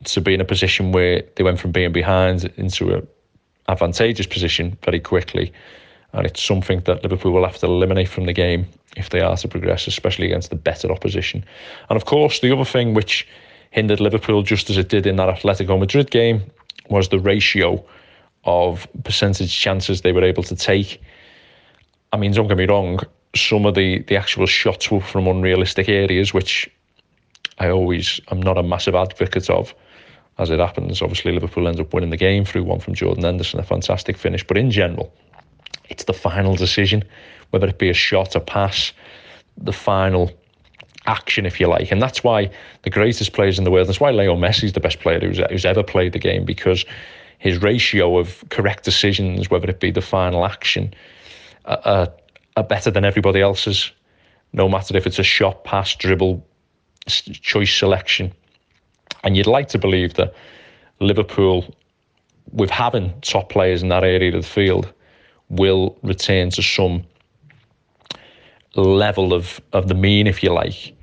[0.06, 3.02] to be in a position where they went from being behind into a
[3.70, 5.52] advantageous position very quickly.
[6.14, 9.38] And it's something that Liverpool will have to eliminate from the game if they are
[9.38, 11.44] to progress, especially against the better opposition.
[11.90, 13.28] And of course, the other thing which
[13.72, 16.42] hindered Liverpool, just as it did in that Atletico Madrid game,
[16.90, 17.84] was the ratio
[18.46, 21.02] of percentage chances they were able to take.
[22.14, 23.02] I mean, don't get me wrong,
[23.36, 26.70] some of the, the actual shots were from unrealistic areas, which
[27.60, 29.74] I always am not a massive advocate of.
[30.38, 33.60] As it happens, obviously Liverpool ends up winning the game through one from Jordan Henderson,
[33.60, 34.46] a fantastic finish.
[34.46, 35.12] But in general,
[35.90, 37.04] it's the final decision,
[37.52, 38.92] whether it be a shot, a pass,
[39.58, 40.32] the final
[41.06, 41.92] action, if you like.
[41.92, 42.50] And that's why
[42.84, 45.40] the greatest players in the world, that's why Leo Messi is the best player who's,
[45.50, 46.86] who's ever played the game, because
[47.40, 50.94] his ratio of correct decisions, whether it be the final action,
[51.66, 52.08] uh,
[52.56, 53.92] are better than everybody else's,
[54.54, 56.46] no matter if it's a shot, pass, dribble,
[57.08, 58.34] choice selection.
[59.24, 60.34] And you'd like to believe that
[61.00, 61.74] Liverpool,
[62.52, 64.92] with having top players in that area of the field,
[65.50, 67.04] will return to some
[68.76, 70.94] level of, of the mean, if you like.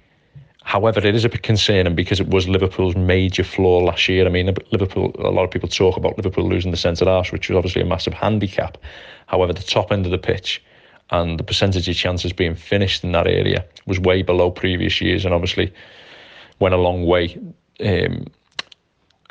[0.64, 4.24] However, it is a bit concerning because it was Liverpool's major flaw last year.
[4.24, 5.14] I mean, Liverpool.
[5.18, 7.86] A lot of people talk about Liverpool losing the centre half, which was obviously a
[7.86, 8.78] massive handicap.
[9.26, 10.62] However, the top end of the pitch
[11.10, 15.26] and the percentage of chances being finished in that area was way below previous years,
[15.26, 15.72] and obviously
[16.60, 17.36] went a long way
[17.80, 18.24] um,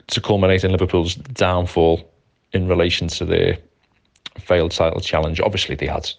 [0.07, 2.11] to culminate in Liverpool's downfall
[2.51, 3.57] in relation to their
[4.39, 5.39] failed title challenge.
[5.39, 6.09] Obviously, they had,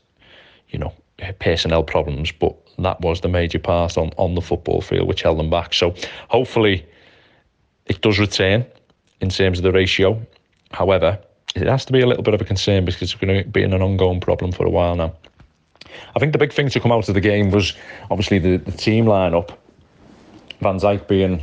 [0.68, 0.92] you know,
[1.38, 5.38] personnel problems, but that was the major part on, on the football field which held
[5.38, 5.72] them back.
[5.72, 5.94] So
[6.28, 6.84] hopefully
[7.86, 8.66] it does return
[9.20, 10.20] in terms of the ratio.
[10.72, 11.18] However,
[11.54, 13.62] it has to be a little bit of a concern because it's going to be
[13.62, 15.14] an ongoing problem for a while now.
[16.16, 17.74] I think the big thing to come out of the game was
[18.10, 19.56] obviously the, the team lineup.
[20.60, 21.42] Van Dijk being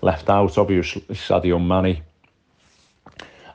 [0.00, 2.02] left out, obviously Sadio Mane.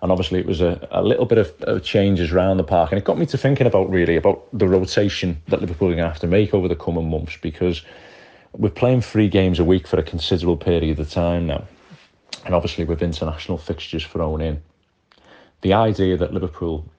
[0.08, 2.94] And obviously it was a, a little bit of, of changes around the park.
[2.94, 6.06] And it got me to thinking about really about the rotation that Liverpool are going
[6.06, 7.82] to have to make over the coming months because
[8.54, 11.66] we're playing three games a week for a considerable period of time now.
[12.46, 14.64] And obviously with international fixtures thrown in.
[15.60, 16.90] The idea that Liverpool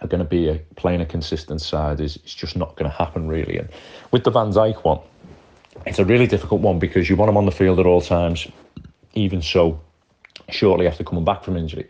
[0.00, 2.96] are going to be a, playing a consistent side is it's just not going to
[2.96, 3.58] happen really.
[3.58, 3.68] And
[4.10, 5.00] with the Van Dijk one,
[5.84, 8.48] it's a really difficult one because you want him on the field at all times,
[9.12, 9.78] even so
[10.48, 11.86] shortly after coming back from injury.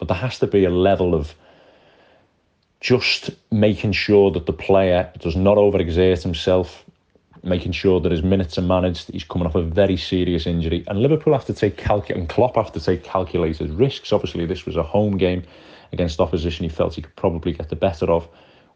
[0.00, 1.34] But there has to be a level of
[2.80, 6.84] just making sure that the player does not overexert himself,
[7.42, 9.12] making sure that his minutes are managed.
[9.12, 12.56] He's coming off a very serious injury, and Liverpool have to take calc- and Klopp
[12.56, 14.12] have to take calculated risks.
[14.12, 15.44] Obviously, this was a home game
[15.92, 18.26] against opposition he felt he could probably get the better of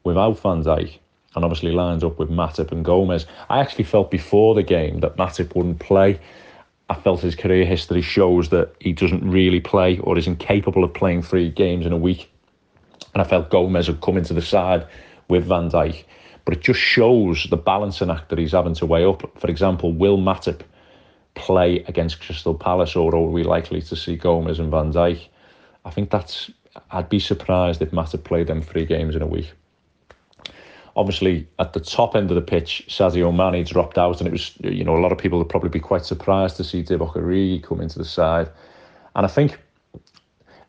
[0.04, 0.98] without Van Dijk
[1.34, 3.26] and obviously lines up with Matip and Gomez.
[3.48, 6.20] I actually felt before the game that Matip wouldn't play.
[6.88, 10.92] I felt his career history shows that he doesn't really play or is incapable of
[10.92, 12.30] playing three games in a week.
[13.14, 14.86] And I felt Gomez would come into the side
[15.28, 16.04] with Van Dijk.
[16.44, 19.22] But it just shows the balancing act that he's having to weigh up.
[19.40, 20.60] For example, will Matip
[21.34, 25.28] play against Crystal Palace or are we likely to see Gomez and Van Dijk?
[25.84, 26.50] I think that's
[26.90, 29.52] I'd be surprised if Matip played them three games in a week.
[30.96, 34.52] Obviously at the top end of the pitch, Sadio Mane dropped out, and it was
[34.60, 37.62] you know a lot of people would probably be quite surprised to see Divock Origi
[37.62, 38.50] come into the side,
[39.16, 39.58] and I think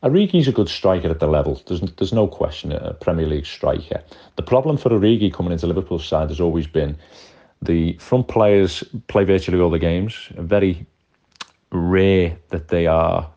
[0.04, 1.62] Origi's a good striker at the level.
[1.68, 4.04] There's there's no question a Premier League striker.
[4.36, 6.98] The problem for Origi coming into Liverpool's side has always been
[7.62, 10.30] the front players play virtually all the games.
[10.38, 10.86] Very
[11.72, 13.30] rare that they are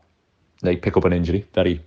[0.62, 1.47] they pick up an injury.
[1.55, 1.80] Very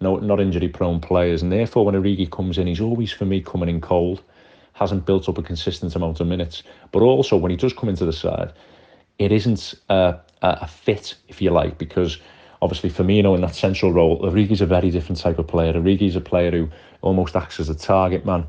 [0.00, 3.40] no not injury prone players, and therefore when Origi comes in, he's always for me
[3.40, 4.22] coming in cold
[4.78, 6.62] hasn't built up a consistent amount of minutes.
[6.92, 8.52] But also, when he does come into the side,
[9.18, 12.18] it isn't a, a fit, if you like, because
[12.62, 15.72] obviously Firmino in that central role, Origi's a very different type of player.
[15.72, 16.68] Origi's a player who
[17.02, 18.46] almost acts as a target man,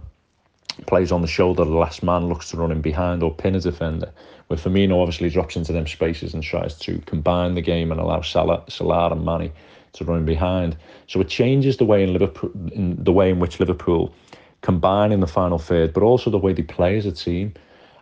[0.86, 3.56] plays on the shoulder of the last man, looks to run in behind or pin
[3.56, 4.12] a defender.
[4.48, 8.22] Where Firmino obviously drops into them spaces and tries to combine the game and allow
[8.22, 9.52] Salah, Salah and Mane
[9.94, 10.78] to run behind.
[11.08, 14.14] So it changes the way in Liverpool, in the way in which Liverpool
[14.62, 17.54] combine in the final third, but also the way they play as a team.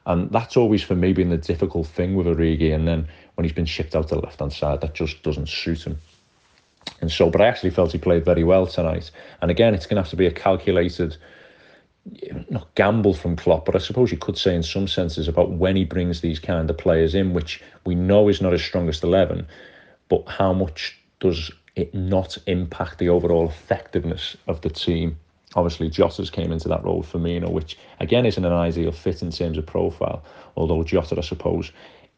[0.06, 2.74] And that's always for me been the difficult thing with Origi.
[2.74, 5.50] And then when he's been shipped out to the left hand side, that just doesn't
[5.50, 6.00] suit him.
[7.02, 9.12] And so, but I actually felt he played very well tonight.
[9.42, 11.18] And again, it's going to have to be a calculated,
[12.50, 15.76] not gamble from Klopp, but I suppose you could say in some senses about when
[15.76, 19.46] he brings these kind of players in, which we know is not his strongest 11,
[20.10, 25.18] but how much does it not impact the overall effectiveness of the team?
[25.58, 29.32] Obviously, Jota's came into that role for Firmino, which again isn't an ideal fit in
[29.32, 30.24] terms of profile.
[30.56, 31.72] Although Jota, I suppose,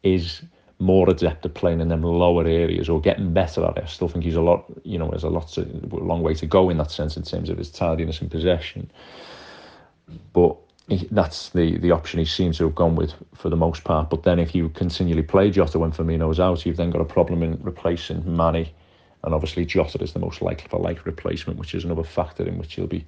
[0.03, 0.41] is
[0.77, 3.83] more adept at playing in them lower areas or getting better at it.
[3.85, 6.33] I still think he's a lot, you know, there's a lot to, a long way
[6.33, 8.91] to go in that sense in terms of his tardiness and possession.
[10.33, 10.57] But
[11.09, 14.09] that's the the option he seems to have gone with for the most part.
[14.09, 17.41] But then if you continually play Jota when Firmino's out, you've then got a problem
[17.43, 18.67] in replacing Mane
[19.23, 22.57] and obviously Jota is the most likely for like replacement, which is another factor in
[22.57, 23.05] which he'll be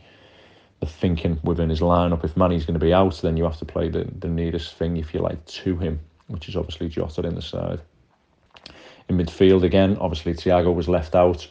[0.86, 2.24] thinking within his lineup.
[2.24, 4.98] If Mane's going to be out, then you have to play the, the nearest thing,
[4.98, 7.82] if you like, to him, which is obviously Jota in the side.
[9.08, 11.48] In midfield again, obviously Thiago was left out.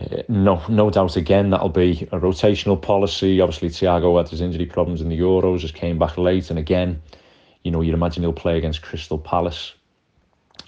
[0.00, 3.40] Uh, no, no doubt again that'll be a rotational policy.
[3.40, 7.00] Obviously Thiago had his injury problems in the Euros, just came back late, and again,
[7.62, 9.74] you know, you'd imagine he'll play against Crystal Palace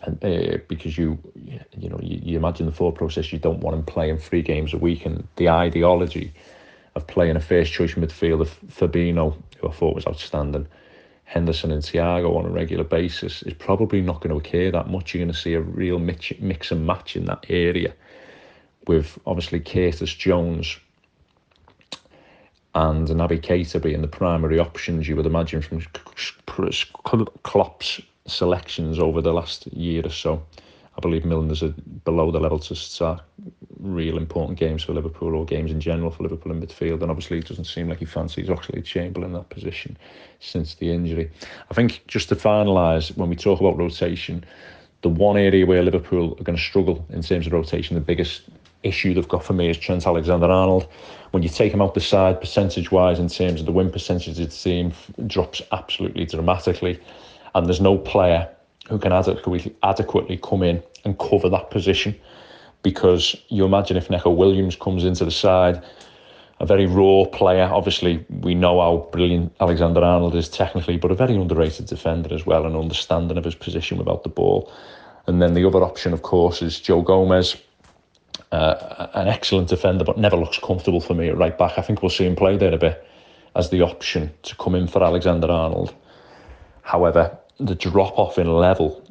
[0.03, 1.19] and uh, because you
[1.77, 4.73] you know you, you, imagine the thought process you don't want him playing three games
[4.73, 6.33] a week and the ideology
[6.95, 10.67] of playing a first choice midfielder Fabinho who I thought was outstanding
[11.25, 15.15] Henderson and Thiago on a regular basis is probably not going to occur that much
[15.15, 17.95] you're going to see a real mix, mix and match in that area
[18.87, 20.79] with obviously Curtis Jones
[22.75, 25.81] and Naby Keita being the primary options you would imagine from
[27.43, 30.43] Klopp's selections over the last year or so.
[30.97, 31.75] I believe Milner's are
[32.05, 33.21] below the level to start
[33.81, 37.03] real important games for Liverpool or games in general for Liverpool in midfield.
[37.03, 39.97] And obviously, it doesn't seem like he fancies Oxlade Chamberlain in that position
[40.41, 41.31] since the injury.
[41.71, 44.45] I think just to finalise, when we talk about rotation,
[45.03, 48.43] the one area where Liverpool are going to struggle in terms of rotation, the biggest
[48.85, 50.87] issue they've got for me is Trent Alexander Arnold.
[51.33, 54.37] When you take him out the side, percentage wise, in terms of the win percentage
[54.37, 54.93] the team,
[55.27, 57.01] drops absolutely dramatically
[57.55, 58.49] and there's no player
[58.89, 62.15] who can adequately, adequately come in and cover that position.
[62.83, 65.83] Because you imagine if Neco Williams comes into the side,
[66.61, 67.69] a very raw player.
[67.73, 72.47] Obviously, we know how brilliant Alexander Arnold is technically, but a very underrated defender as
[72.47, 74.71] well, and understanding of his position without the ball.
[75.27, 77.57] And then the other option, of course, is Joe Gomez,
[78.53, 81.79] uh, an excellent defender, but never looks comfortable for me at right back.
[81.79, 83.05] I think we'll see him play there a bit
[83.57, 85.95] as the option to come in for Alexander Arnold.
[86.83, 89.03] However, the drop off in level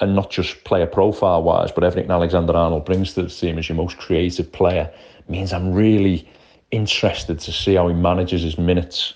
[0.00, 3.68] and not just player profile wise, but everything Alexander Arnold brings to the team as
[3.68, 4.90] your most creative player
[5.28, 6.28] means I'm really
[6.70, 9.14] interested to see how he manages his minutes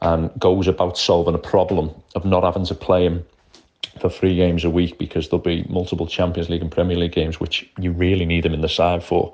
[0.00, 3.24] and goes about solving a problem of not having to play him
[4.00, 7.38] for three games a week because there'll be multiple Champions League and Premier League games
[7.38, 9.32] which you really need him in the side for.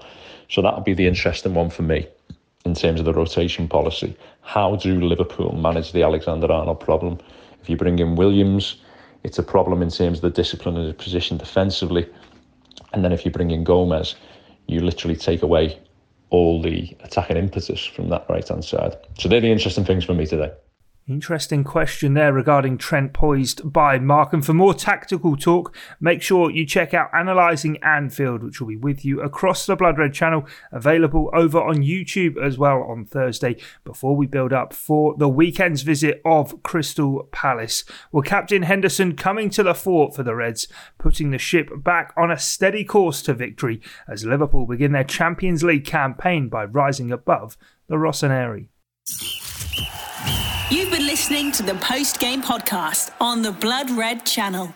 [0.48, 2.06] So that'll be the interesting one for me
[2.64, 4.16] in terms of the rotation policy.
[4.42, 7.18] How do Liverpool manage the Alexander Arnold problem?
[7.62, 8.76] If you bring in Williams,
[9.22, 12.08] it's a problem in terms of the discipline and the position defensively.
[12.92, 14.16] And then if you bring in Gomez,
[14.66, 15.78] you literally take away
[16.30, 18.96] all the attacking impetus from that right hand side.
[19.18, 20.52] So they're the interesting things for me today.
[21.10, 24.32] Interesting question there regarding Trent poised by Mark.
[24.32, 28.76] And for more tactical talk, make sure you check out Analysing Anfield, which will be
[28.76, 33.56] with you across the Blood Red channel, available over on YouTube as well on Thursday
[33.82, 37.82] before we build up for the weekend's visit of Crystal Palace.
[38.12, 42.30] Well, Captain Henderson coming to the fort for the Reds, putting the ship back on
[42.30, 47.56] a steady course to victory as Liverpool begin their Champions League campaign by rising above
[47.88, 48.68] the Rossoneri.
[50.70, 54.72] You've been listening to the post game podcast on the Blood Red channel.